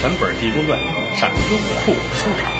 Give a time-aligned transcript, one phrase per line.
[0.00, 0.78] 全本《地宫传》
[1.18, 2.52] 上优酷收场。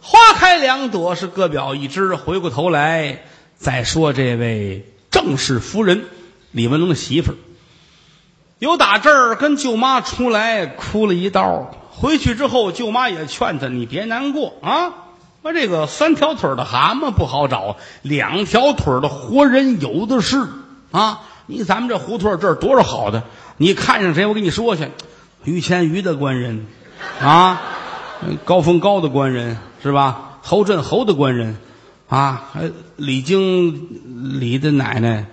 [0.00, 2.16] 花开两朵，是各表一枝。
[2.16, 3.20] 回过头来
[3.56, 6.06] 再说这位郑氏夫人
[6.50, 7.36] 李文龙的媳妇儿，
[8.58, 11.72] 由打这儿跟舅妈出来哭了一道。
[11.92, 15.05] 回去之后，舅妈也劝他：“你别难过啊，
[15.46, 20.44] 说这个三条腿的蛤蟆不好找，两条腿的活人有的是
[20.90, 21.20] 啊。
[21.46, 23.22] 你咱们这胡同这儿多少好的，
[23.56, 24.90] 你看上谁，我给你说去，
[25.44, 26.66] 于谦于的官人
[27.20, 27.62] 啊，
[28.44, 30.38] 高峰高的官人是吧？
[30.42, 31.56] 侯震侯的官人
[32.08, 35.26] 啊，还李经李的奶奶，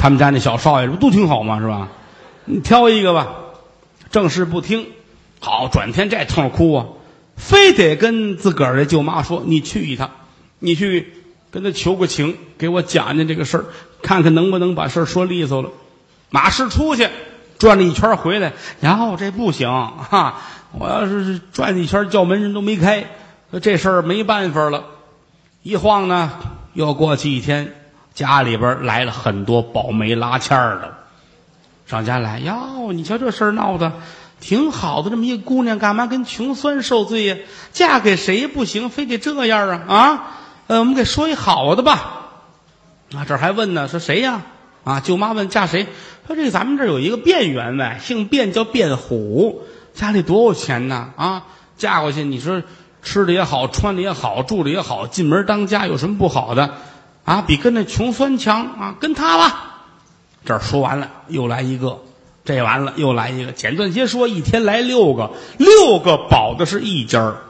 [0.00, 1.60] 他们家那小少爷，不都挺好吗？
[1.60, 1.86] 是吧？
[2.46, 3.28] 你挑一个吧。
[4.10, 4.88] 正事不听。
[5.38, 6.86] 好，转天这痛哭啊，
[7.38, 10.10] 非得跟自个儿的舅妈说：“你去一趟，
[10.58, 11.14] 你去
[11.50, 13.64] 跟他求个情，给我讲讲这个事儿，
[14.02, 15.70] 看看能不能把事儿说利索了。”
[16.30, 17.08] 马氏出去
[17.58, 20.42] 转了一圈回来，然后这不行哈！
[20.78, 23.06] 我要是转一圈叫门人都没开，
[23.62, 24.84] 这事儿没办法了。
[25.62, 26.32] 一晃呢，
[26.74, 27.72] 又过去一天，
[28.12, 30.98] 家里边来了很多保媒拉纤儿的，
[31.86, 33.92] 上家来哟，你瞧这事儿闹的。
[34.40, 37.36] 挺好的，这么一个姑娘，干嘛跟穷酸受罪呀？
[37.72, 39.84] 嫁给谁不行，非得这样啊？
[39.88, 40.22] 啊，
[40.68, 42.14] 呃，我们给说一好的吧。
[43.14, 44.42] 啊，这还问呢，说谁呀？
[44.84, 45.86] 啊，舅妈问嫁谁？
[46.26, 49.62] 说这咱们这有一个卞员外，姓卞，叫卞虎，
[49.94, 51.10] 家里多有钱呢？
[51.16, 51.44] 啊，
[51.76, 52.62] 嫁过去，你说
[53.02, 56.74] 吃的也好，穿的也好，住的也好，进门当家有什么不好的？
[57.24, 58.94] 啊，比跟那穷酸强啊？
[59.00, 59.64] 跟他吧。
[60.44, 62.00] 这儿说完了，又来一个。
[62.48, 63.52] 这完了，又来一个。
[63.52, 67.42] 简短些说，一天来六个，六个保的是一家儿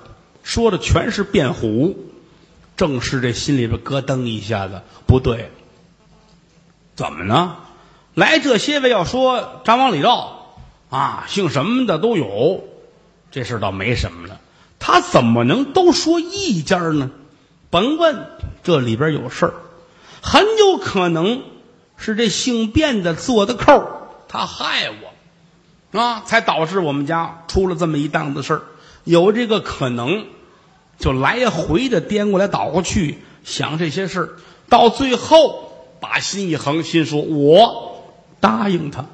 [0.43, 1.97] 说的全是辩虎。
[2.77, 5.53] 正是这心里边咯噔一下子，不对，
[6.97, 7.59] 怎么呢？
[8.15, 10.57] 来这些位要说张王李赵
[10.91, 12.65] 啊，姓什么的都有，
[13.31, 14.41] 这事倒没什么了。
[14.81, 17.13] 他怎么能都说一家呢？
[17.71, 18.27] 甭问，
[18.65, 19.55] 这里边有事儿，
[20.23, 21.43] 很有可能
[21.97, 23.98] 是这姓卞的做的扣儿。
[24.29, 28.63] 他害我，啊，才导致我们家出了这么一档子事儿。
[29.05, 30.27] 有这个可能，
[30.99, 34.29] 就来回的颠过来倒过去想这些事儿，
[34.69, 38.03] 到最后把心一横，心说：“我
[38.39, 39.07] 答应他，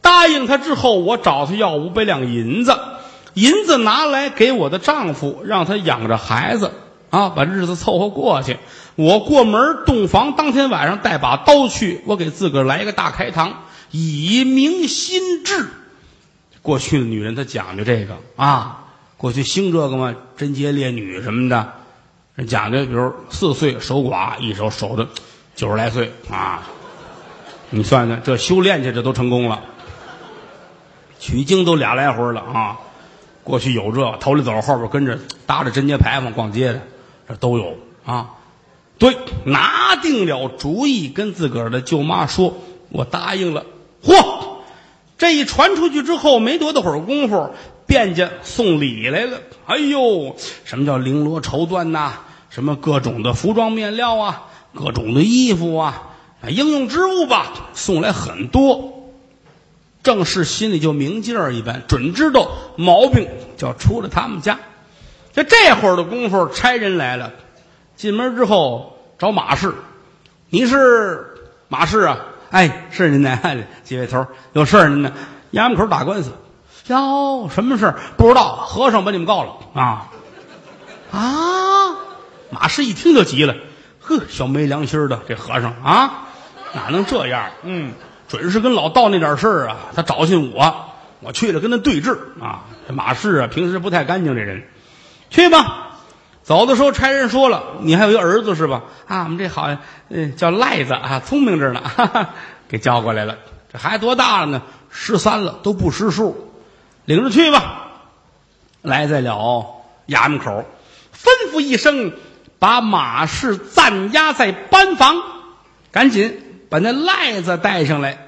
[0.00, 2.74] 答应他之后，我找他要五百两银子，
[3.34, 6.72] 银子拿来给我的丈夫，让他养着孩子，
[7.10, 8.58] 啊，把日子凑合过去。
[8.94, 13.50] 我过门洞房当天晚上带把刀去，我给自个儿来一个大开膛。”
[13.92, 15.68] 以明心志，
[16.60, 18.16] 过去的女人她讲究这个。
[18.34, 18.86] 啊，
[19.16, 21.74] 过去兴这个嘛，贞洁烈女什么的，
[22.34, 25.06] 人讲究，比如四岁守寡，一守守着
[25.54, 26.10] 九十来岁。
[26.30, 26.62] 啊，
[27.70, 29.62] 你算算，这修炼去这都成功了，
[31.20, 32.40] 取经都俩来回了。
[32.40, 32.78] 啊，
[33.44, 36.82] 过去有这头里走，后边跟着搭着贞节牌坊逛街的，
[37.28, 37.76] 这都有。
[38.04, 38.30] 啊，
[38.98, 42.56] 对，拿定了主意，跟自个儿的舅妈说，
[42.88, 43.66] 我答应了。
[44.04, 44.42] 嚯！
[45.18, 47.50] 这一传出去之后，没多大会儿功夫，
[47.86, 49.38] 卞家送礼来了。
[49.66, 52.12] 哎呦，什么叫绫罗绸缎呐？
[52.50, 56.10] 什么各种的服装面料啊，各种的衣服啊，
[56.48, 59.12] 应用之物吧，送来很多。
[60.02, 64.58] 正是心里就明镜儿一般，准知道毛病就出了他们家。
[65.32, 67.32] 就这会儿的功夫，差人来了，
[67.94, 69.72] 进门之后找马氏，
[70.50, 71.36] 你是
[71.68, 72.26] 马氏啊？
[72.52, 73.38] 哎，是您呢，
[73.82, 75.12] 几位头有事儿您呢？
[75.52, 76.32] 衙门口打官司，
[76.86, 78.54] 哟，什么事不知道。
[78.56, 80.08] 和尚把你们告了啊
[81.10, 81.96] 啊！
[82.50, 83.54] 马氏一听就急了，
[84.00, 86.26] 呵，小没良心的这和尚啊，
[86.74, 87.50] 哪能这样？
[87.62, 87.92] 嗯，
[88.28, 90.86] 准是跟老道那点事儿啊，他找寻我，
[91.20, 92.64] 我去了跟他对峙啊。
[92.86, 94.64] 这马氏啊，平时不太干净，这人，
[95.30, 95.91] 去吧。
[96.44, 98.82] 走的时候，差人说了：“你还有一儿子是吧？
[99.06, 99.78] 啊，我们这好像，
[100.08, 102.30] 嗯，叫赖子啊，聪明着呢，哈哈，
[102.68, 103.38] 给叫过来了。
[103.72, 104.62] 这孩子多大了呢？
[104.90, 106.52] 十三了，都不识数，
[107.04, 107.86] 领着去吧。
[108.82, 110.64] 来在了衙门口，
[111.14, 112.12] 吩咐一声，
[112.58, 115.22] 把马氏暂押在班房，
[115.92, 118.18] 赶紧把那赖子带上来。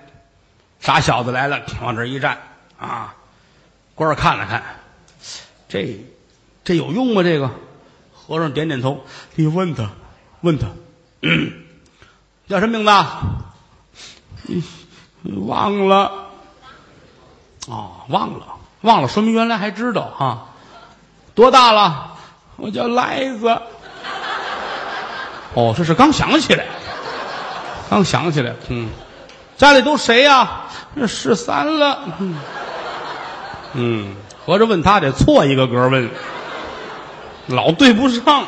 [0.79, 2.39] 傻小子来了，往这一站
[2.79, 3.17] 啊，
[3.97, 4.63] 官儿看了看，
[5.69, 6.05] 这
[6.63, 7.25] 这有用吗？
[7.25, 7.51] 这个。”
[8.27, 9.05] 和尚点点头，
[9.35, 9.91] 你问他，
[10.41, 10.67] 问他，
[12.49, 12.93] 叫什么名字？
[15.47, 16.29] 忘了，
[17.69, 18.47] 啊，忘了，
[18.83, 20.49] 忘了，说明原来还知道哈。
[21.35, 22.13] 多大了？
[22.57, 23.49] 我叫赖子。
[25.55, 26.67] 哦，这是刚想起来，
[27.89, 28.55] 刚想起来。
[28.69, 28.89] 嗯，
[29.57, 30.63] 家里都谁呀、
[30.95, 32.01] 那十三了。
[32.19, 32.37] 嗯，
[33.73, 36.11] 嗯，合着问他得错一个格问，
[37.47, 38.45] 老对不上。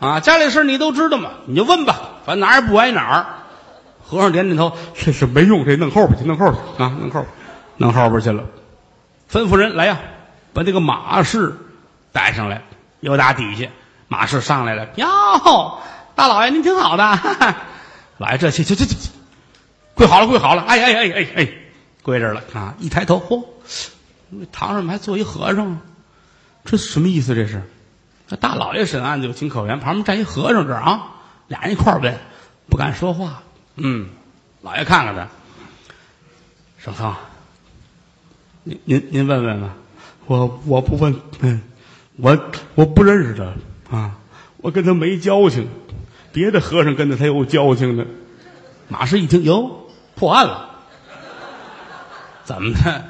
[0.00, 3.26] 啊，家里事你都知道嘛，你就问吧，反正哪儿也不挨哪儿。
[4.06, 7.26] 和尚点点头，这是没用，这弄后边去，弄后边去啊，弄后边，
[7.78, 8.44] 弄后边去了。
[9.32, 9.98] 吩咐人来呀，
[10.52, 11.56] 把这个马氏
[12.12, 12.62] 带上来。
[13.00, 13.68] 又打底下，
[14.08, 15.78] 马氏上来了，哟，
[16.14, 17.56] 大老爷您挺好的，哈哈
[18.16, 19.10] 老爷这去去去去，
[19.94, 21.48] 跪好了，跪好了，哎哎哎哎哎，
[22.02, 22.74] 跪这儿了啊！
[22.78, 23.44] 一抬头，嚯，
[24.52, 25.78] 堂上还坐一和尚？
[26.64, 27.34] 这什么意思？
[27.34, 27.62] 这是？
[28.28, 31.14] 那大老爷审案子有情可原，旁边站一和尚这儿啊，
[31.46, 32.18] 俩人一块儿问，
[32.70, 33.42] 不敢说话。
[33.76, 34.08] 嗯，
[34.62, 35.28] 老爷看看他，
[36.78, 37.14] 圣僧，
[38.62, 39.74] 您您您问问吧，
[40.26, 41.60] 我我不问，嗯，
[42.16, 42.38] 我
[42.74, 44.16] 我不认识他啊，
[44.56, 45.68] 我跟他没交情，
[46.32, 48.06] 别的和尚跟他才有交情呢。
[48.88, 50.70] 马氏一听，哟，破案了，
[52.44, 53.04] 怎么的？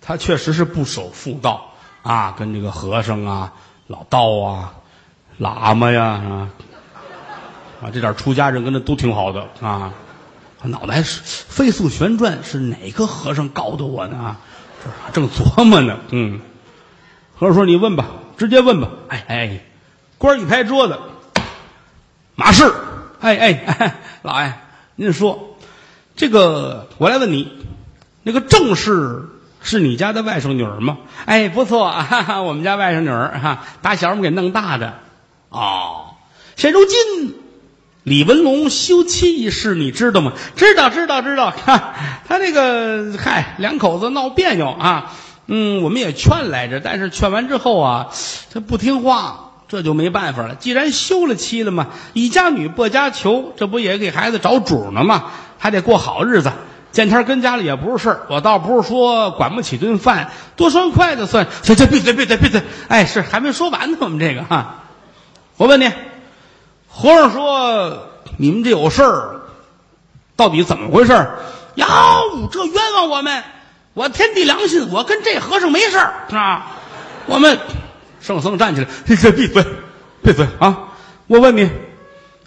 [0.00, 1.71] 他确实是不守妇道
[2.02, 3.52] 啊，跟这个和尚啊、
[3.86, 4.74] 老道啊、
[5.40, 6.50] 喇嘛呀啊
[7.82, 9.92] 啊，这点出家人跟他都挺好的啊。
[10.60, 14.16] 他脑袋是飞速旋转，是哪个和尚告的我呢？
[14.16, 14.36] 啊，
[15.12, 15.98] 正琢磨呢。
[16.10, 16.40] 嗯，
[17.36, 18.06] 和尚说：“你问吧，
[18.36, 19.60] 直接问吧。”哎哎，
[20.18, 20.98] 官一拍桌子，
[22.36, 22.72] 马氏，
[23.20, 24.52] 哎哎哎， 老爷，
[24.94, 25.56] 您说
[26.14, 27.64] 这个，我来问你，
[28.22, 29.28] 那个郑氏
[29.62, 30.98] 是你家的外甥女儿吗？
[31.24, 34.94] 哎，不错，哈哈，我们家外甥女儿哈，打小我们给弄大的。
[35.48, 36.14] 哦，
[36.56, 37.36] 现如今。
[38.04, 40.32] 李文龙休妻一事，你知道吗？
[40.56, 41.52] 知道，知道，知道。
[42.26, 45.12] 他这个嗨，两口子闹别扭啊。
[45.46, 48.08] 嗯，我们也劝来着，但是劝完之后啊，
[48.52, 50.56] 他不听话，这就没办法了。
[50.56, 55.26] 既然休了妻了嘛，一家女不家求，这不也给孩子找主呢吗？
[55.58, 56.50] 还得过好日子。
[56.92, 61.48] 见天跟家里也不是事儿，我倒不是说管不起顿饭，多双筷子算。
[61.62, 62.62] 行行，闭嘴，闭嘴，闭嘴。
[62.88, 64.84] 哎，是还没说完呢，我们这个哈。
[65.56, 65.90] 我问你。
[66.94, 69.40] 和尚说：“你们这有事儿，
[70.36, 71.12] 到底怎么回事？”
[71.76, 71.86] 哟，
[72.52, 73.42] 这冤枉我们！
[73.94, 76.66] 我天地良心，我跟这和尚没事儿啊。
[77.24, 77.58] 我们
[78.20, 79.64] 圣僧站起来，闭嘴，闭嘴，
[80.22, 80.88] 闭嘴啊！
[81.28, 81.70] 我问你，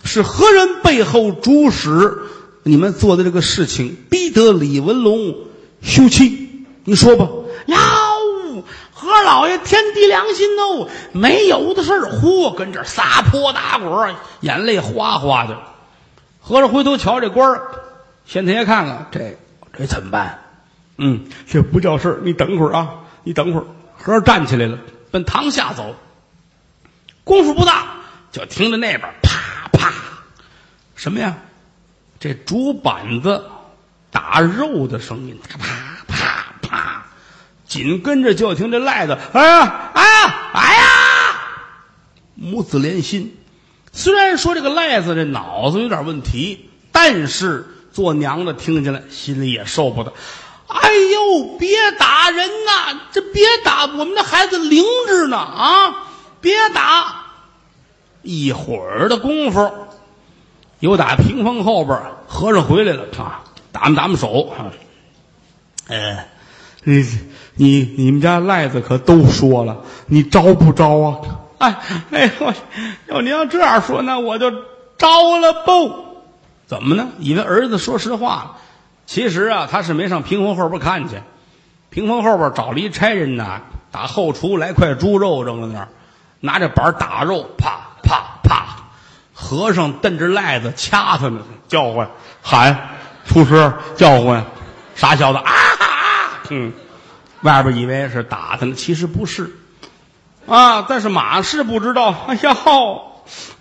[0.04, 2.20] 是何人背后主使
[2.68, 5.36] 你们做的这个事情，逼得李文龙
[5.84, 6.66] 休妻？
[6.84, 7.30] 你说吧。
[7.68, 7.78] 哟。
[8.92, 15.62] 何老爷天地良心哦，没有的事儿，嚯，跟这撒泼打滚，眼泪哗哗的。
[16.40, 17.62] 和尚回头瞧这官儿，
[18.26, 19.38] 县太爷看看这
[19.78, 20.40] 这怎么办？
[20.98, 23.66] 嗯，这不叫事儿，你等会儿啊，你等会儿。
[23.96, 24.80] 和尚站起来了，
[25.12, 25.96] 奔堂下走。
[27.24, 27.98] 功夫不大，
[28.32, 29.94] 就听着那边啪啪，
[30.96, 31.38] 什么呀？
[32.26, 33.46] 这竹板子
[34.10, 35.60] 打肉的声音，啪
[36.08, 37.06] 啪啪。
[37.68, 40.84] 紧跟着就听这赖子，哎呀，哎呀，哎呀，
[42.34, 43.38] 母子连心。
[43.92, 50.12] 虽然说这个赖子这脑子有点问题，但是做娘的听见了，心里也受不得。
[50.66, 53.02] 哎呦，别打人呐！
[53.12, 56.08] 这别打，我们的孩子灵着呢啊！
[56.42, 57.26] 别打。
[58.24, 59.72] 一会儿的功夫，
[60.80, 64.72] 有打屏风后边和尚回来了啊，打么打们手啊，
[65.88, 66.26] 呃。
[66.88, 67.04] 你
[67.56, 71.18] 你你们家赖子可都说了，你招不招啊？
[71.58, 71.76] 哎
[72.12, 72.54] 哎，我
[73.08, 74.52] 要您要这样说，那我就
[74.96, 75.92] 招了不？
[76.68, 77.08] 怎么呢？
[77.18, 78.58] 以为儿子说实话了，
[79.08, 81.16] 其实啊，他是没上屏风后边看去。
[81.90, 85.88] 屏风后边找了一差人呐，打后厨来块猪肉扔在那儿，
[86.42, 87.85] 拿着板打肉，啪。
[89.46, 92.10] 和尚瞪着赖子掐他呢，叫唤
[92.42, 92.90] 喊，
[93.28, 94.44] 出师叫唤，
[94.96, 96.42] 傻小子啊啊！
[96.50, 96.74] 嗯，
[97.42, 99.56] 外边以为是打他呢，其实不是，
[100.48, 100.82] 啊！
[100.90, 102.26] 但是马氏不知道。
[102.28, 102.58] 哎呀，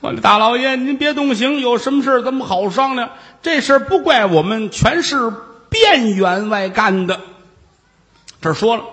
[0.01, 3.11] 我的大老爷，您别动刑，有什么事咱们好商量。
[3.43, 5.31] 这事不怪我们，全是
[5.69, 7.21] 卞员外干的。
[8.41, 8.85] 这说了，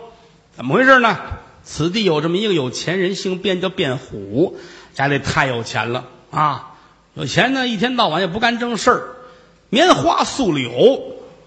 [0.58, 1.18] 怎么回事呢？
[1.64, 4.58] 此地有这么一个有钱人，姓卞，叫卞虎，
[4.94, 6.71] 家里太有钱了啊！
[7.14, 9.04] 有钱呢，一天到晚也不干正事儿，
[9.70, 11.02] 棉花素柳，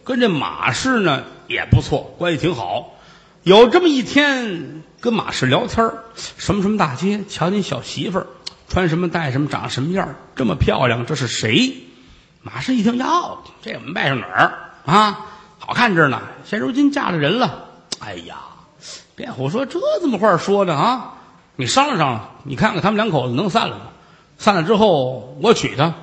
[0.05, 1.25] 跟这马氏呢。
[1.47, 2.95] 也不错，关系挺好。
[3.43, 5.93] 有这么一天，跟马氏聊天
[6.39, 8.27] 什么什么大街，瞧见小媳妇儿
[8.67, 11.85] 穿什么戴什么，长什么样这么漂亮，这是谁？
[12.41, 14.55] 马氏一听，哟，这我们外甥女儿
[14.87, 15.27] 啊，
[15.59, 16.23] 好看着呢。
[16.47, 17.67] 现如今嫁了人了。
[17.99, 18.37] 哎呀，
[19.15, 21.17] 卞虎说这怎么话说的啊？
[21.57, 23.85] 你商量商量，你看看他们两口子能散了吗？
[24.39, 25.95] 散了之后我娶她，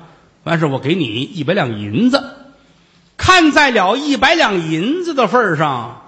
[0.44, 2.22] 完事我给你一百两银子。
[3.16, 6.06] 看在了一百两银子的份上，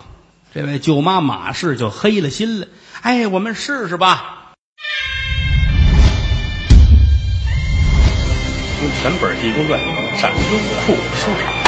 [0.52, 2.66] 这位舅妈马氏就黑了心了。
[3.02, 4.52] 哎，我们试试吧。
[8.82, 9.80] 用全本《济公传》
[10.20, 10.36] 上优
[10.86, 11.63] 酷收场。